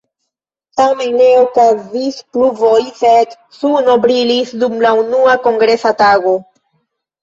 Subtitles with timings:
[0.79, 6.39] Tamen ne okazis pluvoj sed suno brilis dum la unua kongresa tago.